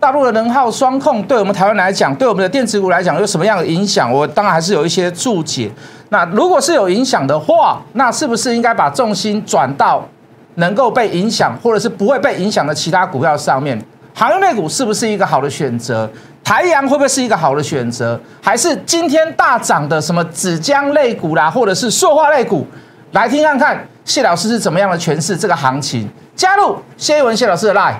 [0.00, 4.10] 大陆的能耗双控对我们台湾来讲，对我们的电子股来讲有什么样的影响？
[4.12, 5.68] 我当然还是有一些注解。
[6.10, 10.06] 那如果是有影响的话，那是不是应该把重心转到
[10.54, 13.76] 能够被影响或者是不会被影响的其他股票上面？
[14.14, 16.08] 航运类股是不是一个好的选择？
[16.44, 18.18] 台阳会不会是一个好的选择？
[18.40, 22.64] 还是今天大涨的什么纸浆类股啦，或者是塑化类股？
[23.10, 26.08] 来听看看谢老师是怎么样的诠释这个行情。
[26.36, 27.94] 加入谢一文谢老师的 line。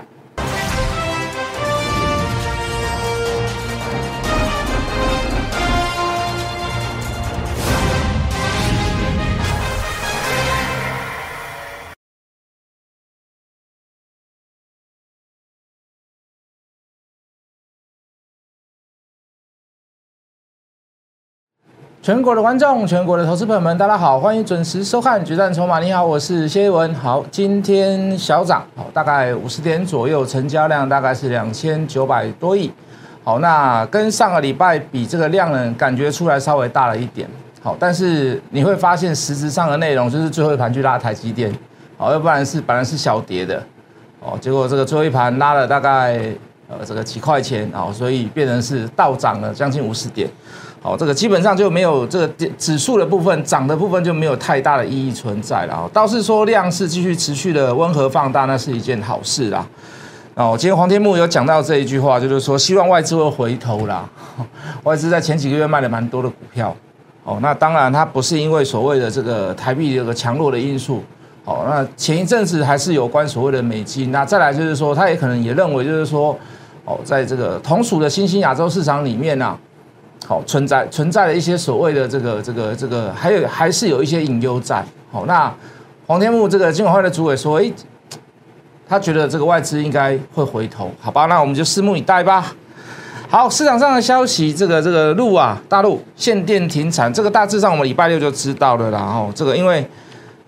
[22.08, 25.78] 全国的观众，全国的投资朋友们，大家好，欢迎准时收看《决战筹码》。
[25.84, 26.94] 你好，我是谢文。
[26.94, 32.72] 好，今天小涨，好，大概五十点左右，成交量大概是两千九百多亿。
[33.22, 37.28] 好，那跟上个礼拜比，这个量呢，感觉出来稍微大了一点。
[37.60, 41.52] 好，但是你会发现实质上的内容就是最后一盘去拉台积电，
[41.98, 43.62] 好，要不然是本来是小跌的，
[44.20, 46.18] 哦，结果这个最后一盘拉了大概
[46.70, 50.26] 呃这个几块钱，哦，所以变成是倒涨了将近五十点。
[50.80, 55.90] 哦，这个基本上就没有这个指数的部分涨的部分就没有太大的意义存在了啊。
[55.92, 59.66] 倒是说量是继续持续的温和放大，那是一件好事啦。
[60.34, 64.08] 哦，今天黄天木有讲到这一句话，就是说希望外资会回头啦。
[64.84, 66.72] 外资在前几个月卖了蛮多的股票，
[67.24, 71.02] 哦，那当然它不是因为所谓的这个台币有个强弱的因素，
[71.44, 74.12] 哦，那前一阵子还是有关所谓的美金。
[74.12, 76.38] 那再来就是说，他也可能也认为就是说，
[76.84, 79.58] 哦，在这个同属的新兴亚洲市场里面呢。
[80.28, 84.84] 好，存在存在了一些所谓的这个这个这个，还有还是有一些隐忧在。
[85.10, 85.50] 好，那
[86.06, 87.72] 黄天木这个金管会的主委说，哎，
[88.86, 91.24] 他觉得这个外资应该会回头，好吧？
[91.24, 92.54] 那我们就拭目以待吧。
[93.30, 98.90] 好，市场上的消息，这个这个路啊，大陆限电停产，这个大致上我们礼拜六就知道了。
[98.90, 99.82] 然后这个因为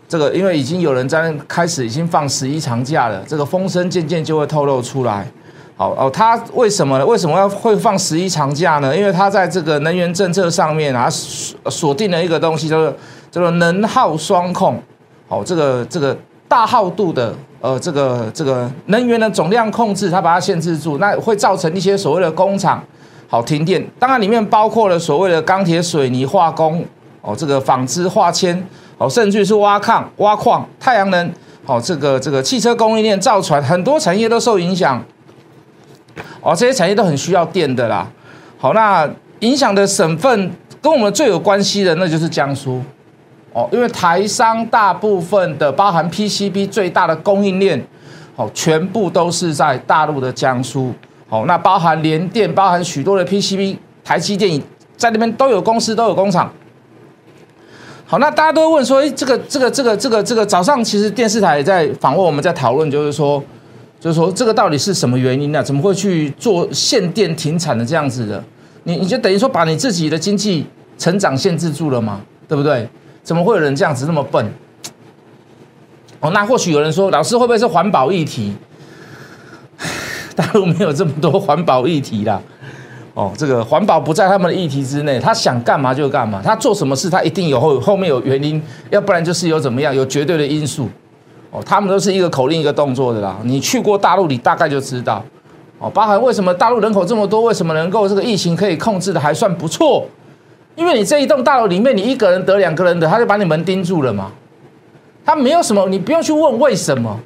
[0.06, 5.26] 这个因为已经有人在开始已经放十一长假了，这个风声渐渐就会透露出来。
[5.80, 7.06] 好哦，他为什么呢？
[7.06, 8.94] 为什么要会放十一长假呢？
[8.94, 11.08] 因为他在这个能源政策上面啊
[11.70, 12.94] 锁定了一个东西，叫做
[13.30, 14.78] 叫做能耗双控。
[15.26, 16.14] 好，这个这个
[16.46, 22.84] 大耗度的呃这个这个能源的总量控制，它把它限制住，那会造成一些所谓的工厂
[23.26, 23.82] 好停电。
[23.98, 26.84] 当然里面包括了所谓的钢铁、水泥、化工
[27.22, 28.62] 哦，这个纺织、化纤
[28.98, 31.32] 哦，甚至是挖矿、挖矿、太阳能
[31.64, 35.02] 哦，这个这个汽车供应链、造船，很多产业都受影响。
[36.40, 38.06] 哦，这些产业都很需要电的啦。
[38.58, 39.08] 好，那
[39.40, 40.50] 影响的省份
[40.82, 42.82] 跟我们最有关系的，那就是江苏。
[43.52, 47.82] 哦，因为台商大部分的包含 PCB 最大的供应链，
[48.36, 50.92] 哦，全部都是在大陆的江苏。
[51.28, 54.62] 哦，那包含联电，包含许多的 PCB，台积电
[54.96, 56.52] 在那边都有公司，都有工厂。
[58.06, 63.42] 好，那大家都问说，哎，这个这个这个这个这个早上其实电视台也在访问，我们在讨论，就是说。
[64.00, 65.62] 就是说，这个到底是什么原因呢？
[65.62, 68.42] 怎么会去做限电停产的这样子的？
[68.84, 70.64] 你你就等于说把你自己的经济
[70.96, 72.22] 成长限制住了吗？
[72.48, 72.88] 对不对？
[73.22, 74.44] 怎么会有人这样子那么笨？
[76.20, 78.54] 哦，那或许有人说，老师会不会是环保议题？
[80.34, 82.40] 大陆没有这么多环保议题啦。
[83.12, 90.88] 哦，这个环保不在他们的议题之内，他想干嘛就干嘛，他做什么事他一定有后后面有原因，要不然就是有怎么样，有绝对的因素。
[91.50, 93.36] 哦，他们都是一个口令一个动作的啦。
[93.42, 95.22] 你去过大陆，你大概就知道。
[95.78, 100.06] 哦，包含为什么大陆人口这么多，为什么能够这个疫情可以控制的还算不错？
[100.76, 104.30] 因为你这一栋大楼里面，你一个人得两个人的，他就把你门盯住了嘛。
[105.24, 107.18] 他没有什么，你不用去问为什么。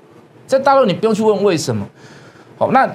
[0.46, 1.86] 在大陆，你不用去问为什么。
[2.56, 2.88] 好，那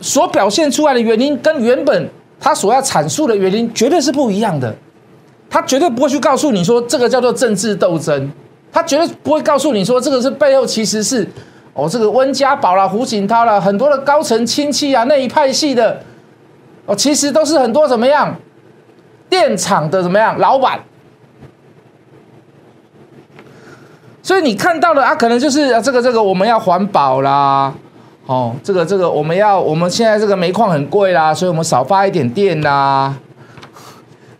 [0.00, 4.74] 所表现出来的原因跟原本他所要阐述的原因绝对是不一样的。
[5.48, 8.30] 他绝对不会去告诉你说这个叫做政治斗争。
[8.74, 11.24] 他绝对不会告诉你说，这个是背后其实是
[11.74, 16.02] 哦，这个温家宝啦、胡锦涛啦，很多的高层亲戚啊，那一派系的
[16.84, 18.34] 哦，其实都是很多怎么样
[19.30, 20.80] 电厂的怎么样老板。
[24.24, 27.72] 所以你看到的啊，可能就是啊，这个这个我们要环保啦，
[28.26, 33.14] 哦，这个这个我们要我们现在这个煤矿很贵啦，所以我们少发一点电啦。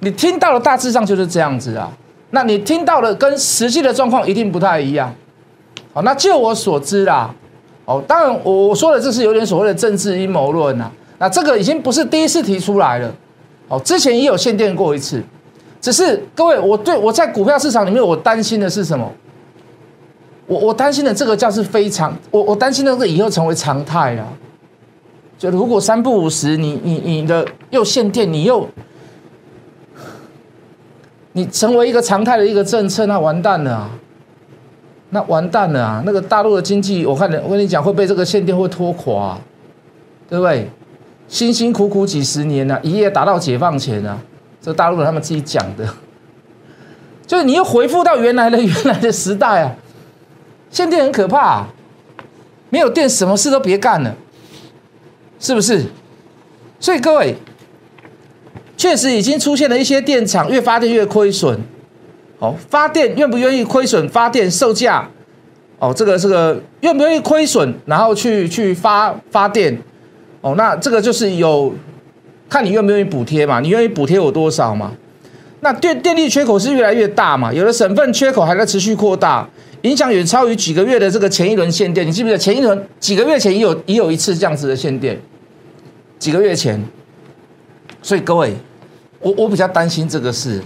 [0.00, 1.88] 你听到的大致上就是这样子啊。
[2.34, 5.14] 那你听到的跟实际的状况一定不太一样，
[5.92, 7.32] 好，那就我所知啦，
[7.84, 13.14] 哦，当然我我说的这是有点所谓的政治阴谋论呐，那这个已经不是第一次提出来了，
[13.68, 15.22] 哦，之前也有限电过一次，
[15.80, 19.08] 只是各位，我对我在股票市场里面，我担心的是什么？
[20.48, 24.26] 我我担心的这个叫是非常，我我担心的是以后成为常态啊，
[25.38, 28.68] 就如果三不五十，你你你的又限电，你又
[31.36, 33.90] 你成为一个常态的一个政策，那完蛋了，
[35.10, 36.02] 那完蛋了啊！
[36.06, 39.36] 那个大陆的经济，我看我跟你讲会被这个限电会拖垮，
[40.28, 40.70] 对不对？
[41.26, 44.16] 辛辛苦苦几十年啊，一夜达到解放前啊，
[44.62, 45.84] 这大陆人他们自己讲的，
[47.26, 49.74] 就是你又回复到原来的 原来的时代啊，
[50.70, 51.66] 限电很可怕，
[52.70, 54.14] 没有电什么事都别干了，
[55.40, 55.84] 是不是？
[56.78, 57.36] 所以各位。
[58.76, 61.58] 确实已经出现了一些电厂越发电越亏损，
[62.38, 64.08] 哦，发电愿不愿意亏损？
[64.08, 65.08] 发电售价，
[65.78, 69.78] 哦，这个这个愿不愿意亏损，然后去去发发电，
[70.40, 71.72] 哦，那这个就是有
[72.48, 73.60] 看你愿不愿意补贴嘛？
[73.60, 74.92] 你愿意补贴我多少嘛？
[75.60, 77.52] 那电电力缺口是越来越大嘛？
[77.52, 79.48] 有的省份缺口还在持续扩大，
[79.82, 82.06] 影响远超于几个月的这个前一轮限电。
[82.06, 85.18] 你记不记得前一轮几个月前也有也有一次这样子的限电？
[86.18, 86.82] 几个月前。
[88.04, 88.54] 所以各位，
[89.18, 90.62] 我我比较担心这个事，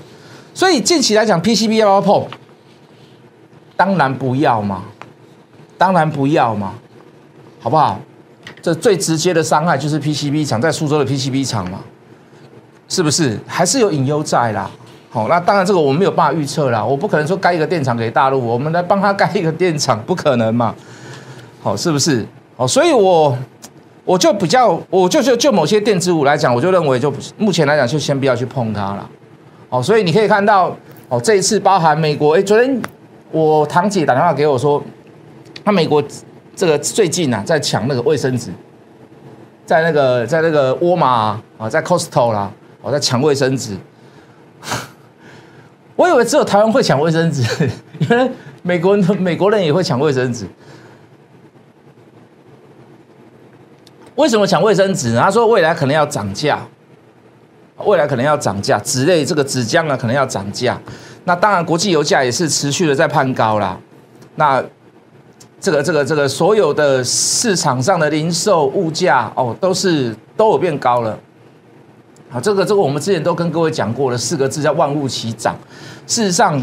[0.52, 2.26] 所以近期来讲，PCB 要不要碰？
[3.76, 4.82] 当然不要嘛，
[5.78, 6.74] 当然不要嘛，
[7.60, 8.00] 好不好？
[8.60, 11.78] 这最直接的伤害就是 PCB 厂在苏州的 PCB 厂嘛，
[12.88, 13.38] 是不是？
[13.46, 14.68] 还是有隐忧在啦。
[15.08, 20.74] 好，那当然这个我们没有办法预测啦，我不可能说盖一个电厂给大陆，我们来帮他盖一个电厂，不可能嘛。
[21.62, 22.26] 好，是不是？
[22.56, 23.38] 好，所以我。
[24.08, 29.10] 我就比较，我就就就某些电子股来讲，我就认为就目前来讲就先不要去碰它了，
[29.68, 30.74] 哦，所以你可以看到，
[31.10, 32.80] 哦，这一次包含美国，哎，昨天
[33.30, 34.82] 我堂姐打电话给我说，
[35.62, 36.02] 他美国
[36.56, 38.50] 这个最近啊在抢那个卫生纸，
[39.66, 42.50] 在那个在那个沃尔玛啊，在 Costco 啦，
[42.80, 43.76] 我在抢卫生纸，
[45.96, 47.44] 我以为只有台湾会抢卫生纸，
[48.08, 48.26] 原来
[48.62, 50.46] 美国人美国人也会抢卫生纸。
[54.18, 55.20] 为什么抢卫生纸呢？
[55.22, 56.58] 他说未来可能要涨价，
[57.84, 60.76] 未来可能要涨价，纸类这个纸浆啊可能要涨价。
[61.22, 63.78] 那当然，国际油价也是持续的在攀高啦。
[64.34, 64.60] 那
[65.60, 71.16] 这个这个这个所有的市场上的零售物价哦，都是都有变高了。
[72.28, 75.56] 好，这个这个我们之前都跟各位讲过了，四个字叫万物齐涨。
[76.08, 76.60] 事实上，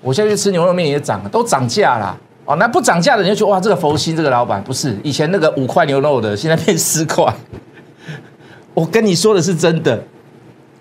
[0.00, 2.18] 我现在去吃牛肉面也涨了，都涨价了。
[2.46, 7.30] 哦，那不涨价的你就觉得哇，这个佛心这个老板不是以前那个五块牛肉的，现在变十块。
[8.72, 10.00] 我跟你说的是真的，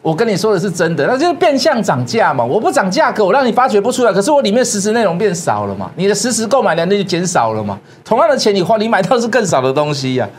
[0.01, 2.43] 我跟你说的是真的，那就是变相涨价嘛。
[2.45, 7.79] 我不涨价格，我让你发觉不出来，可是我里面实时内容变少了嘛，你的实时购买量那就减少了嘛。
[8.03, 10.29] 同样的钱你花，你买到是更少的东西呀。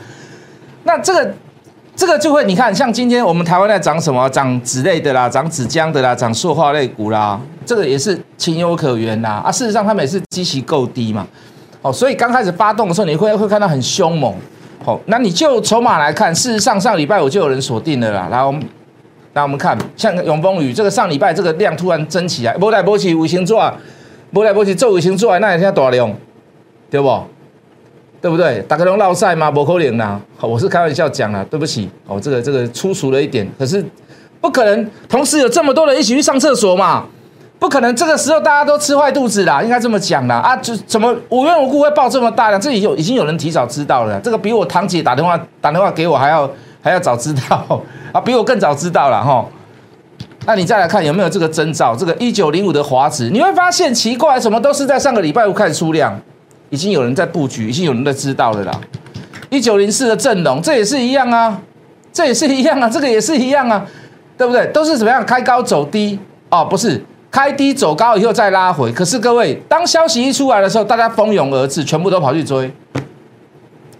[0.83, 1.33] 那这个。
[1.97, 4.29] 这个就会，你看，像今天我们台湾在涨什么？
[4.29, 9.41] 涨纸类的啦，涨纸浆的啦，涨塑化类股啦，这个也是情有可原啦。
[9.43, 11.25] 啊，事实上他们也是基期够低嘛，
[11.81, 14.31] 哦，所以刚开始发动的时候，你会会看到很凶猛。
[14.85, 18.27] 好，那你就筹码来看，事实上上礼拜我就有人锁定了啦。
[18.29, 18.61] 来，我们
[19.33, 23.73] 来我们看，像永丰宇这个上礼拜这个量突然增起来，波来波去五星做，
[24.31, 26.13] 波来波去做五星做，那也叫大量，
[26.91, 27.23] 对不？
[28.21, 28.61] 对不对？
[28.67, 29.51] 打个龙绕赛吗？
[29.51, 30.19] 不可能呐！
[30.41, 33.47] 我是开玩笑讲啊，对不起哦，这个这个粗俗了一点。
[33.59, 33.83] 可是
[34.41, 37.05] 不可能同时有这么多人一起去上厕所嘛？
[37.59, 40.55] 不可能这个时候大家都吃坏肚子啦，应该这么讲啦啊！
[40.57, 42.59] 就怎么无缘无故会爆这么大量？
[42.61, 46.49] 这里有已经有人提早知道了，这个比我堂姐打电话打电话给我还要
[46.81, 47.81] 还要早知道
[48.13, 49.45] 啊，比我更早知道了哈。
[50.45, 51.95] 那你再来看有没有这个征兆？
[51.95, 56.19] 这个一九零五的华子，你会发现奇怪，什么都是在上个礼拜五开始出量。
[56.69, 58.81] 已经有人在布局，已经有人在知道了啦。
[59.49, 61.61] 一九零四的阵容，这也是一样啊，
[62.11, 63.85] 这也是一样啊，这个也是一样啊，
[64.37, 64.65] 对不对？
[64.67, 66.19] 都是怎么样开高走低
[66.49, 68.91] 哦，不是开低走高以后再拉回。
[68.91, 72.69] 可是各位，当消息一出来的时候，大家蜂拥而至，全部都跑去追，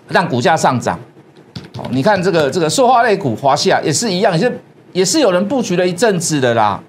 [0.10, 1.00] 让股价上涨。
[1.78, 4.60] 哦，你看这个这个塑化类股华夏也是一样，也是
[4.92, 6.82] 也是有人布局了一阵子的啦。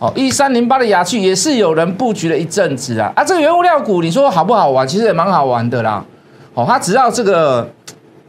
[0.00, 4.88] 哦，一三零八的雅趣也是有人布局了一阵子啊，啊，这个原物料股你说好不好玩？
[4.88, 6.02] 其实也蛮好玩的啦。
[6.54, 7.68] 哦，它只要这个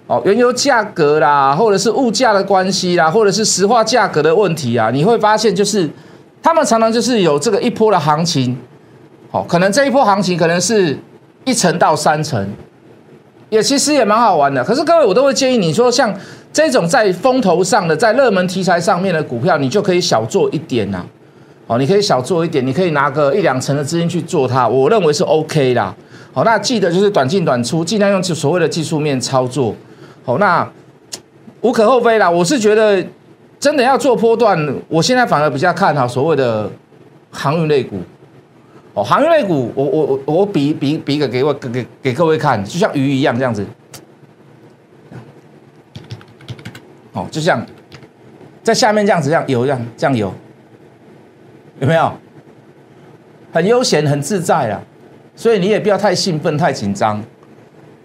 [0.06, 5.90] 哦原油价格啦，或者是物价的关系啦，或者是石化价格的问题啊，你会发现就是
[6.44, 8.58] 他们常常就是有这个一波的行情，
[9.32, 11.00] 哦，可能这一波行情可能是
[11.46, 12.46] 一层到三层，
[13.48, 14.62] 也其实也蛮好玩的。
[14.62, 16.14] 可是各位，我都会建议你说，像
[16.52, 21.06] 这种在风头上的，在热门题材上面的股票，你就可以小做一点呐。
[21.72, 25.96] 哦，你可以小做一点，你可以拿个一两成的资金去做它，我认为是 OK 啦。
[26.34, 29.74] 好，那记得就是短进短出，尽量用所谓的技术面操作。
[30.26, 30.70] 好，那
[31.62, 32.30] 无可厚非啦。
[32.30, 33.02] 我是觉得
[33.58, 34.60] 真的要做波段，
[34.90, 36.70] 我现在反而比较看好所谓的
[37.32, 38.02] 航运类股。
[38.94, 43.66] 哦，航运类股，我我我我比比比个给我给给给各位看，就像鱼一样这样子。
[47.14, 47.66] 哦，就像
[48.62, 50.34] 在下面这样子，这样游，这样这样游，
[51.82, 52.12] 有没有？
[53.52, 54.80] 很悠闲，很自在啊。
[55.36, 57.20] 所以你也不要太兴奋、太紧张，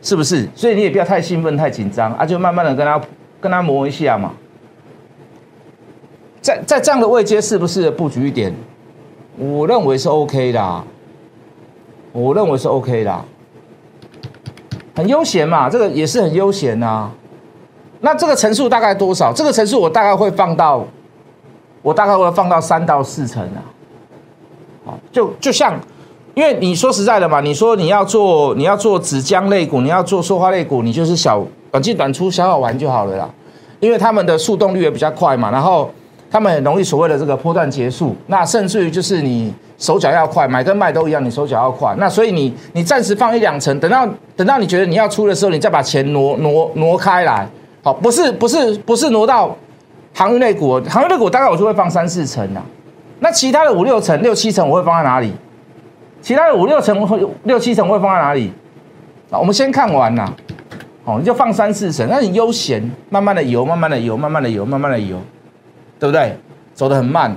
[0.01, 0.49] 是不是？
[0.55, 3.01] 所以你也不要太兴奋、太紧张啊，就慢慢的跟他
[3.41, 4.33] 跟他磨一下嘛。
[6.41, 8.55] 在在这样的位阶，是不是布局一点？
[9.37, 10.85] 我认为是 OK 的，
[12.13, 13.25] 我认为是 OK 的，
[14.95, 17.11] 很悠闲嘛，这个也是很悠闲呐。
[18.01, 19.33] 那这个层数大概多少？
[19.35, 20.87] 这个层数我大概会放到，
[21.87, 23.63] 我大概会放到三到四成啊。
[24.85, 25.79] 好，就就像，
[26.35, 31.41] 因为你说实在的嘛，你说你要做你要做纸浆类股，你要做塑化类股，你就是小
[31.71, 33.31] 短进短出，小好玩就好了啦。
[33.79, 35.89] 因为他们的速动率也比较快嘛，然后。
[36.29, 41.95] 他们很容易所谓的这个波段结束，那甚至于就是你手脚要快，买跟卖都一样，你手脚要快。
[41.99, 47.49] 那所以你你暂时放一两层，等到等到你觉得你要出的时候，你再把钱挪挪挪开来。
[47.81, 49.57] 好，不是不是不是挪到
[50.17, 52.65] 航运类股，航运类股大概我就会放三四层啊。
[53.21, 55.31] 那其他的五六层、六七层我会放在哪里？
[56.23, 57.07] 其他的五六层、
[57.45, 58.51] 六七层会放在哪里？
[59.31, 60.27] 啊，我们先看完呐。
[61.05, 65.19] 哦，你就放三四层，那你悠闲，慢慢的游，慢慢的游，慢慢的游，慢慢的游。
[65.99, 66.35] 对不对？
[66.73, 67.37] 走得很慢。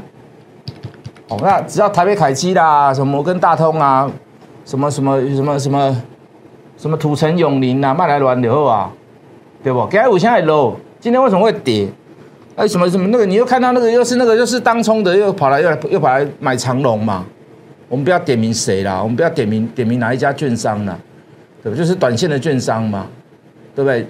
[1.27, 4.09] 哦，那只要台北凯基啦，什么摩根大通啊，
[4.63, 6.01] 什么什么什么什么
[6.77, 8.89] 什么土城永林啊，卖来乱流啊，
[9.61, 9.81] 对不？
[9.91, 11.89] 今天五千还 low，今天为什么会跌？
[12.59, 17.25] 哎，什么什么那个，你又看到那个又是那个又是当冲的，又跑来又来又跑来买长龙嘛？
[17.87, 20.99] 我们不要点名谁啦，我们不要点名点名哪一家券商啦，
[21.63, 21.77] 对不？
[21.77, 23.07] 就是短线的券商嘛，
[23.73, 24.05] 对不对？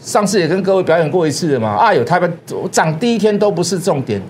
[0.00, 1.68] 上次也跟各位表演过一次了嘛？
[1.76, 2.32] 啊，有他们
[2.72, 4.20] 涨第一天都不是重点，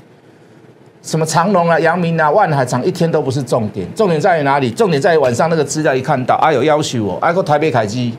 [1.00, 4.70] 什么长隆啊、阳明啊、万海涨一天都不是重点，重点在于哪里？
[4.70, 8.12] 重点在于晚上那个资料一看到，啊，有要求我，啊，个台北凯基，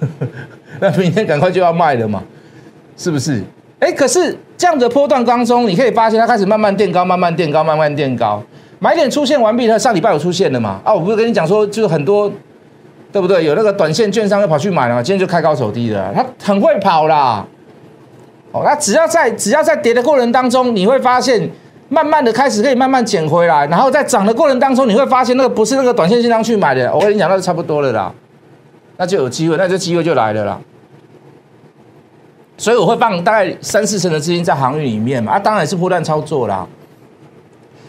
[0.78, 2.22] 那明天赶快就要卖了嘛，
[2.98, 3.42] 是不是？
[3.80, 8.42] 哎，可是这样的波段当中，你可以发现它开始慢慢垫高，慢慢垫高，慢慢垫高，
[8.78, 10.80] 买点出现完毕了，上礼拜有出现的嘛？
[10.84, 12.30] 啊，我不是跟你讲说，就是很多。
[13.10, 13.42] 对不对？
[13.42, 17.42] 有那个短线券商要跑去买了嘛，今天就开高走低的，他很会跑啦。
[18.52, 21.50] 哦，那只要在只要在跌的过程当中，你会发现
[21.88, 28.12] 慢慢的开始可以慢慢捡回来，然后在涨的过程当中，你会发现那个不是那个短线券商去买的，我跟你讲那就差不多了啦，
[28.98, 30.60] 那就有机会，那这机会就来了啦。
[32.58, 36.66] 所以我会放大概三四成的资金在航运里面嘛，啊，当然也是破断操作啦。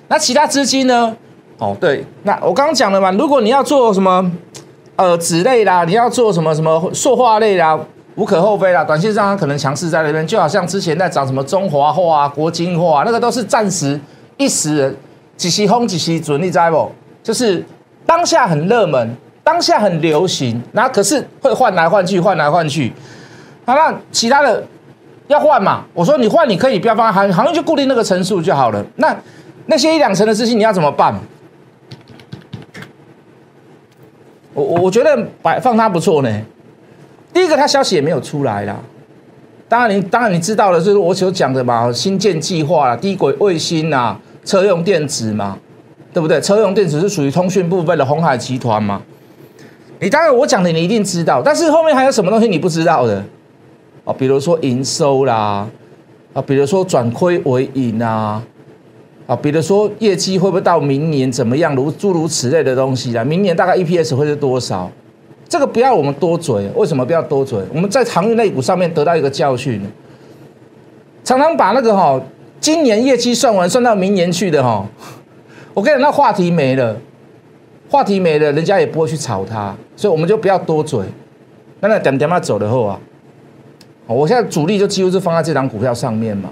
[0.07, 1.13] 那其他资金呢？
[1.57, 4.31] 哦，对，那我刚刚讲了嘛，如果你要做什么？
[4.95, 7.79] 呃，纸类啦，你要做什么什么塑化类啦，
[8.15, 8.83] 无可厚非啦。
[8.83, 13.97] 短线上它可能强势在那边，就好像之前在涨什么中华化啊、国金化啊，那个都是暂时
[14.35, 14.93] 一时
[15.37, 16.91] 几息轰几息准，你知不？
[17.23, 17.65] 就是
[18.05, 22.91] 当下很热门，当下很流行，那可是会换来换去，换来换去。
[23.69, 24.65] 好，那其他的
[25.27, 25.85] 要换嘛？
[25.93, 28.83] 我说你换，你可以不要放行，行业就固定那个层数就好了。
[28.95, 29.15] 那
[29.67, 31.13] 那些一两层的资金你要怎么办？
[34.55, 36.41] 我我我觉得摆放它不错呢。
[37.31, 38.75] 第一个，它消息也没有出来啦。
[39.67, 45.55] 当然你当然你知道了，就是我所讲的嘛，新建计划啦，低轨卫星啊，车用电子嘛，
[46.11, 46.41] 对不对？
[46.41, 48.99] 车用电子是属于通讯部分的红海集团嘛。
[49.99, 53.23] 你当然我讲的你一定知道，但是后面还有什么东西你不知道的？
[54.09, 55.67] 啊，比如说营收啦，
[56.33, 58.43] 啊，比如说转亏为盈啊。
[59.27, 63.23] 啊，比如说业绩会不会到明年怎么样，如诸如此类的东西啊？
[63.23, 64.89] 明年大概 EPS 会是多少？
[65.47, 67.59] 这个不要我们多嘴，为什么不要多嘴？
[67.71, 69.79] 我们在航运类股上面得到一个教训，
[71.23, 72.19] 常常把那个哈
[72.59, 74.83] 今年业绩算完算到明年去的哈，
[75.75, 76.97] 我跟你讲那话题没了，
[77.87, 80.99] 话题没了，人家也不会去炒它，所以我们就不要多嘴。
[81.81, 82.99] 那那点点嘛走的后啊，
[84.15, 86.49] 我现在主力就几乎是放在这张股票上面嘛。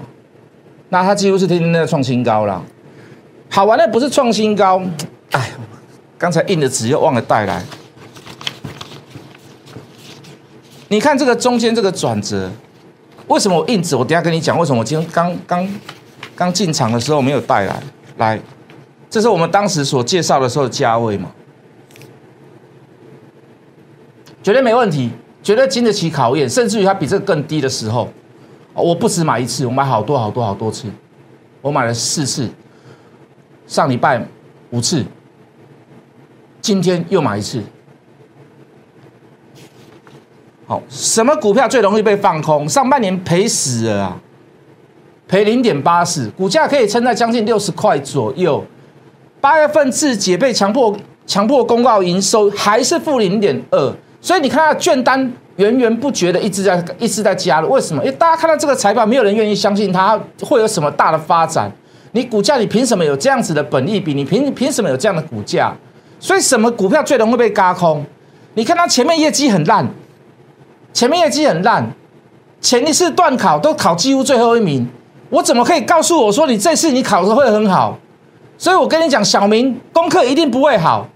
[0.90, 2.64] 那它几乎是天天在创新高了，
[3.50, 4.80] 好玩的不是创新高，
[5.32, 5.50] 哎，
[6.16, 7.62] 刚才印的纸又忘了带来。
[10.88, 12.50] 你看这个中间这个转折，
[13.26, 13.94] 为什么我印纸？
[13.94, 15.68] 我等下跟你讲为什么我今天刚刚
[16.34, 17.82] 刚进场的时候没有带来。
[18.16, 18.40] 来，
[19.10, 21.30] 这是我们当时所介绍的时候的价位嘛，
[24.42, 25.10] 绝对没问题，
[25.42, 28.08] 绝对经得起考验，甚至于它比这个更低的时候。
[28.74, 30.86] 我不止买一次，我买好多好多好多次，
[31.60, 32.48] 我买了四次，
[33.66, 34.24] 上礼拜
[34.70, 35.04] 五次，
[36.60, 37.60] 今天又买一次。
[40.68, 42.68] 好，什么股票最容易被放空？
[42.68, 44.20] 上半年赔死了啊，
[45.26, 48.64] 赔零点八四，股价可以撑在将近六十块左右。
[49.40, 53.94] 八月份自己被强迫强迫公告营收还是负零点二。
[54.28, 58.04] 所以你看它券单源源不绝的一直在一直在加入，为什么？
[58.04, 61.72] 因为大家看到这个财报，没有人愿意相信它会有什么大的发展。
[62.12, 64.12] 你股价，你凭什么有这样子的本利比？
[64.12, 65.72] 你凭凭什么有这样的股价？
[66.20, 68.04] 所以什么股票最容易被嘎空？
[68.52, 69.88] 你看它前面业绩很烂，
[70.92, 71.90] 前面业绩很烂，
[72.60, 74.86] 前一次断考都考几乎最后一名，
[75.30, 77.98] 我怎么可以告诉我说你这次你考的会很好？
[78.58, 81.08] 所以我跟你讲，小明功课一定不会好。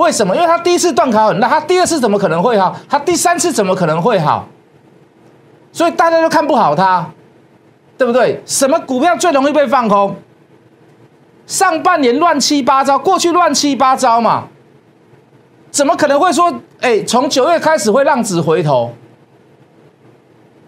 [0.00, 0.34] 为什么？
[0.34, 2.74] 因为他第一次断考很烂，他第二次怎么可能会好？
[2.88, 4.48] 他第三次怎么可能会好？
[5.72, 7.06] 所以大家都看不好他，
[7.98, 8.42] 对不对？
[8.46, 10.16] 什么股票最容易被放空？
[11.46, 14.44] 上半年乱七八糟，过去乱七八糟嘛，
[15.70, 18.94] 怎么可能会说，哎，从九月开始会浪子回头，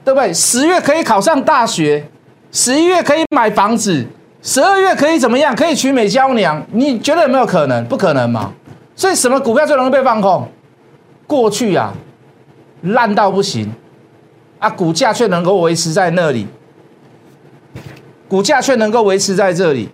[0.04, 0.30] 对不对？
[0.34, 2.06] 十月可以考上大学，
[2.50, 4.06] 十一月可以买房子，
[4.42, 5.56] 十二月可以怎么样？
[5.56, 6.62] 可以娶美娇娘？
[6.72, 7.82] 你觉得有没有可能？
[7.86, 8.52] 不可能嘛！
[8.94, 10.48] 所以什么股票最容易被放空？
[11.26, 11.94] 过去啊，
[12.82, 13.72] 烂到不行，
[14.58, 16.46] 啊，股价却能够维持在那里，
[18.28, 19.88] 股价却能够维持在这里。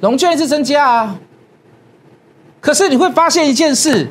[0.00, 1.18] 融券是增加啊，
[2.60, 4.08] 可是你会发现一件事，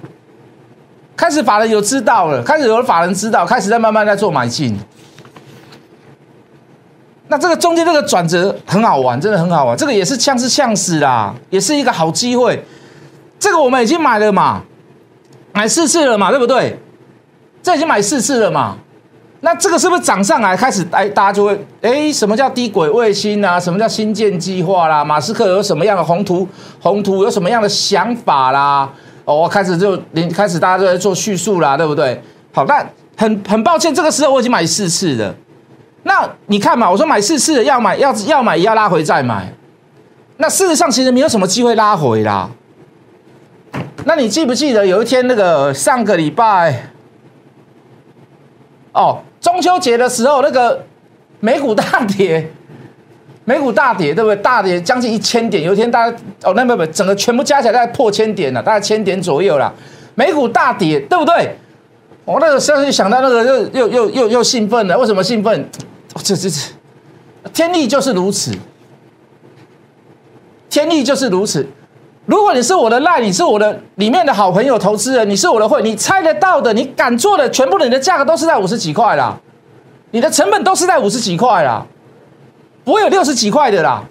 [1.15, 4.77] 开始法人有知道了，开始有了法人知道，开始在慢慢在做买进。
[7.27, 12.63] 那这个中间这个转折很好玩，真的很好玩，这个也是像是呛死啦，也是一个好机会。
[13.39, 14.62] 这个我们已经买了嘛，
[15.53, 16.79] 买四次了嘛，对不对？
[17.62, 18.77] 这已经买四次了嘛。
[19.41, 20.86] 那这个是不是涨上来开始？
[20.91, 23.60] 哎，大家就会哎，什么叫低轨卫星啊？
[23.60, 25.06] 什么叫新建计划啦？
[25.06, 26.48] 马斯克有什么样的宏图？
[26.79, 28.89] 宏图有什么样的想法啦？
[29.25, 32.20] 哦，开始就连开始大家都在做叙述啦，对不对？
[32.51, 32.84] 好，那
[33.15, 35.36] 很很抱歉，这个时候我已经买四次了。
[36.03, 39.53] 那你看嘛，我说买四次要买要要买也要拉回再买。
[40.38, 42.50] 那事实上其实没有什么机会拉回啦。
[44.08, 46.92] 那你记不记得有一天那个上个礼拜？
[48.94, 49.20] 哦。
[49.42, 50.82] 中秋节的时候，那个
[51.42, 52.50] 美股大跌，
[53.44, 54.36] 美股大跌，对不对？
[54.38, 55.62] 大跌将近一千点。
[55.62, 59.74] 有一天，大家哦，那不不，整个全部加起来大概破千点了，大概千点左右了。
[60.15, 61.56] 美股大跌，对不对？
[62.24, 64.98] 我那个时候就想到那个，又又又又又兴奋了。
[64.98, 65.70] 为什么兴奋？
[66.24, 66.60] 这这这，
[67.54, 68.52] 天意就是如此，
[70.70, 71.67] 天意就是如此。
[72.28, 79.34] 如果你是我的赖，你是我的里面的好朋友、投资人，你是我的会，你猜得到的，你敢做的，全部的你的价格都是在五十几块啦，
[80.12, 81.86] 你的成本都是在五十几块啦，
[82.84, 84.04] 不会有六十几块的啦，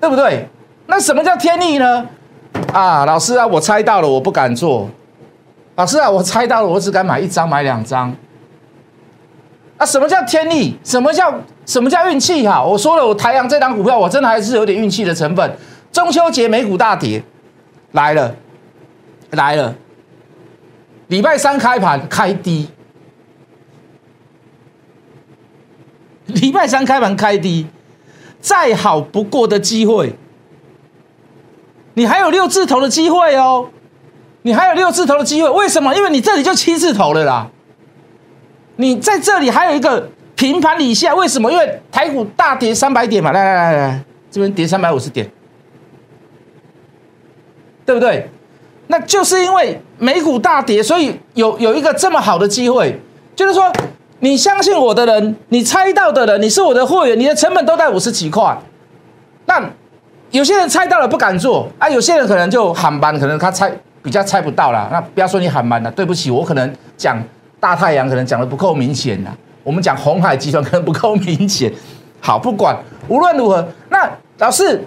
[0.00, 0.48] 对不对？
[0.86, 2.06] 那什么叫天意呢？
[2.72, 4.88] 啊，老师啊，我猜到了，我不敢做。
[5.74, 8.14] 老师啊，我猜到了，我只敢买一张、买两张。
[9.76, 10.78] 啊，什么叫天意？
[10.84, 11.34] 什么叫
[11.66, 12.62] 什么叫运气哈？
[12.62, 15.56] 我说了，我台阳这张股票，我真的还是有点运气的成分。
[15.92, 17.22] 中秋节美股大跌，
[17.92, 18.34] 来了，
[19.30, 19.74] 来了。
[21.08, 22.68] 礼拜三开盘开低，
[26.26, 27.66] 礼拜三开盘开低，
[28.40, 30.14] 再好不过的机会，
[31.92, 33.68] 你还有六字头的机会哦，
[34.40, 35.50] 你还有六字头的机会。
[35.50, 35.94] 为什么？
[35.94, 37.50] 因为你这里就七字头了啦。
[38.76, 41.52] 你在这里还有一个平盘以下，为什么？
[41.52, 43.30] 因为台股大跌三百点嘛。
[43.32, 45.30] 来来来来，这边跌三百五十点。
[47.84, 48.28] 对不对？
[48.88, 53.00] 那就是因为美股大跌，所以有有一个这么好的机会，
[53.34, 53.72] 就是说，
[54.18, 58.54] 你相信我的人，你猜到的人，你是我的会员，你的成本都在五十几块。
[59.46, 59.62] 那
[60.30, 64.88] 有些人猜到了不敢做啊，有些人可能就喊班，可能他猜比较猜不到了。
[64.92, 67.22] 那不要说你喊班了，对不起，我可能讲
[67.58, 71.72] 大太阳可能讲的不够明显了，我们讲红海集团可能不够明显。
[72.20, 72.76] 好，不管
[73.08, 74.84] 无论如何，那老师。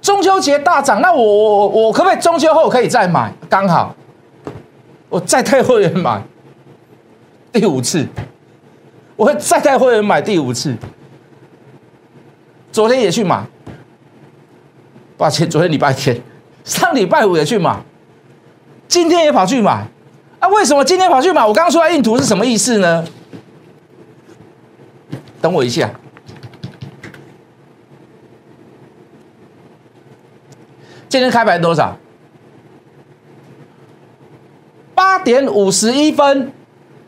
[0.00, 3.32] 中秋节大涨，那我我我可不可以中秋后可以再买？
[3.48, 3.94] 刚好，
[5.08, 6.22] 我再带会员买
[7.52, 8.06] 第五次，
[9.16, 10.74] 我会再带会员买第五次。
[12.70, 13.44] 昨天也去买，
[15.16, 16.20] 抱歉，昨天礼拜天，
[16.64, 17.76] 上礼拜五也去买，
[18.86, 19.86] 今天也跑去买。
[20.38, 21.44] 啊，为什么今天跑去买？
[21.44, 23.04] 我刚刚说印图是什么意思呢？
[25.40, 25.90] 等我一下。
[31.08, 31.96] 今天开盘多少？
[34.94, 36.52] 八点五十一分，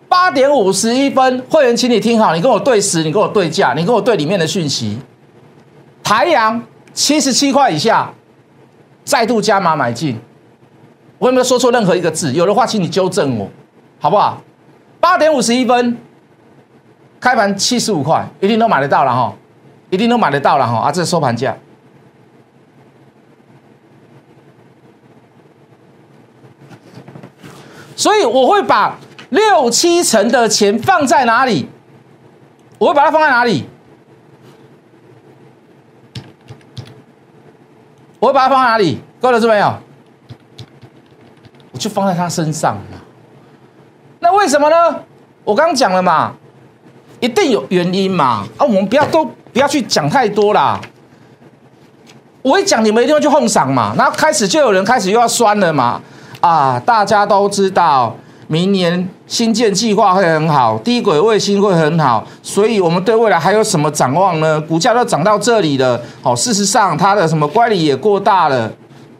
[0.09, 4.99] 八点五十一分，会员，请你听好，你跟我对时，你跟我对价，你跟我对里面的讯息。
[6.03, 6.63] 台阳
[6.95, 8.13] 七十七块以下，
[9.05, 10.19] 再度加码买进。
[11.19, 12.33] 我有没有说错任何一个字？
[12.33, 13.49] 有的话，请你纠正我，
[13.99, 14.41] 好不好？
[14.99, 15.99] 八点五十一分，
[17.21, 19.35] 开盘七十五块，一定都买得到了哈，
[19.91, 20.93] 一定都买得到了哈啊！
[20.93, 21.55] 这是收盘价。
[28.01, 28.97] 所以我会把
[29.29, 31.69] 六七成的钱放在哪里？
[32.79, 33.69] 我会把它放在哪里？
[38.19, 38.99] 我会把它放在哪里？
[39.21, 39.75] 各位老师没有？
[41.73, 42.99] 我就放在他身上嘛。
[44.21, 45.05] 那为什么呢？
[45.45, 46.35] 我刚刚讲了嘛，
[47.21, 48.47] 一定有原因嘛。
[48.57, 50.81] 啊，我们不要都不要去讲太多啦。
[52.41, 53.93] 我一讲，你们一定会去哄嗓嘛。
[53.95, 56.01] 然后开始就有人开始又要酸了嘛。
[56.41, 58.17] 啊，大家都知道。
[58.53, 64.61] 明年新建计划会很好，低轨卫星会很好，所以我们对未来还有什么展望呢？
[64.63, 68.69] 股价都涨到这里了，好，事实上它的什么乖离也过大了，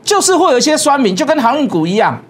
[0.03, 2.21] 就是会有一些酸民，就跟航运股一样，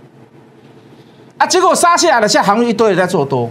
[1.38, 3.48] 啊，结果杀下来了，现在航运一堆人在做多，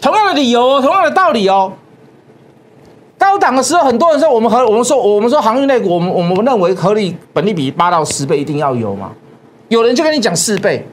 [0.00, 1.70] 同样的理由，同样的道理哦。
[3.18, 9.10] 高档的时候，很多人说我们和我们说我们说航运类股，我们我们认为合理本利比八到十倍一定要有嘛，
[9.68, 10.86] 有人就跟你讲四倍。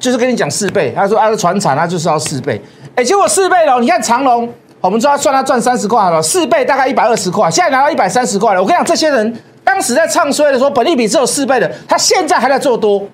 [0.00, 2.62] 就是跟你讲四倍，他说啊，船产他就是要四倍，
[2.94, 3.80] 哎，结果四倍了。
[3.80, 4.48] 你看长隆，
[4.80, 8.62] 我们说他算他赚三十块了，四倍大概一百二十块，现在拿到一百三十块了。
[8.62, 13.08] 我跟你讲，这些人当时在唱衰的时候，本利比只有四倍的，他现在还在做多，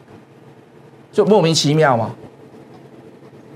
[1.10, 2.10] 就莫名其妙嘛。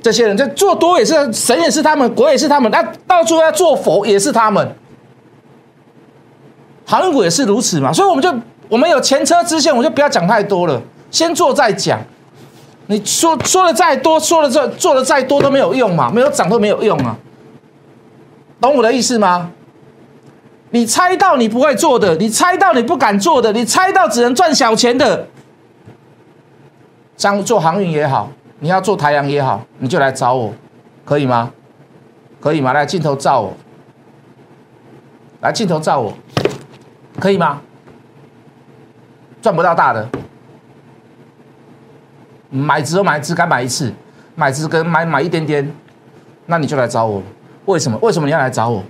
[0.00, 4.74] 这些人在做多也是神也是他们，鬼也是他们，那到处要做佛也是他们，
[6.86, 7.92] 航运股也是如此嘛。
[7.92, 8.34] 所以我们就
[8.68, 11.98] 我们有前车之鉴，我就不要讲太多了，先做再讲。
[12.86, 16.10] 你说说的再多，说的这做的再多都没有用嘛？
[16.10, 17.16] 没有涨都没有用啊，
[18.60, 19.50] 懂我的意思吗？
[20.70, 25.26] 你猜到你不会做的，你猜到你不敢做的，你猜到只能赚小钱的，
[27.16, 30.52] 像做航运也好，你要做太阳也好，你就来找我，
[31.04, 31.50] 可以吗？
[32.40, 32.72] 可以吗？
[32.72, 33.54] 来镜头照我，
[35.40, 36.14] 来镜头照我，
[37.18, 37.60] 可以吗？
[39.40, 40.08] 赚不到大的。
[42.50, 43.92] 买只有买只敢买一次，
[44.34, 45.70] 买只跟买买一点点，
[46.46, 47.22] 那你就来找我。
[47.66, 47.98] 为什么？
[48.00, 48.82] 为什么你要来找我？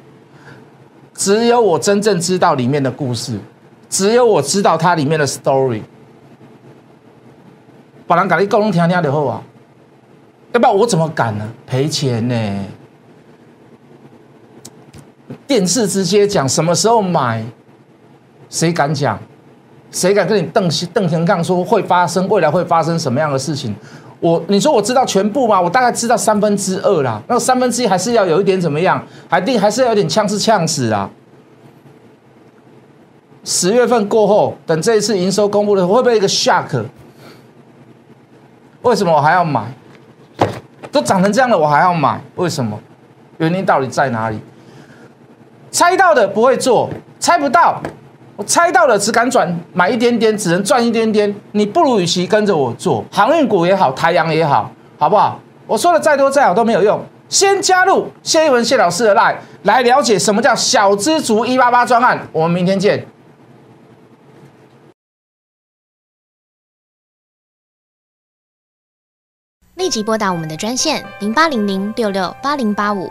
[1.14, 3.36] 只有我真正知道里面的故事，
[3.88, 5.82] 只有我知道它里面的 story。
[8.06, 9.42] 把人搞你共同听听就好啊，
[10.52, 11.46] 要不然我怎么敢呢？
[11.66, 12.64] 赔钱呢？
[15.46, 17.44] 电视直接讲什么时候买，
[18.48, 19.18] 谁敢讲？
[19.90, 23.74] 谁敢跟你邓邓天杠说会发生未来会发生什么样的事情？
[24.20, 25.60] 我你说我知道全部吗？
[25.60, 27.22] 我大概知道三分之二啦。
[27.28, 29.00] 那三分之一还是要有一点怎么样？
[29.28, 31.08] 还定还是要有点呛是呛死啊！
[33.44, 36.84] 十月份过后，等这一次营收公布的会不会一个 shock？
[38.82, 39.72] 为什么我还要买？
[40.90, 42.20] 都涨成这样了，我还要买？
[42.34, 42.78] 为什么？
[43.38, 44.38] 原因到底在哪里？
[45.70, 47.80] 猜到的不会做，猜不到。
[48.38, 51.34] 我猜到了，只敢转买一点点，只能赚一点点。
[51.50, 55.40] 你不如与其跟着我做航运股也好，台阳也好，好不好？
[55.66, 57.04] 我说的再多再好都没有用。
[57.28, 62.28] 先加入谢一文谢老师的 line 来了解什么叫小资族一八八专案。
[62.30, 63.04] 我们明天见。
[69.74, 73.10] 立即拨打我们的专线零八零零六六八零八五。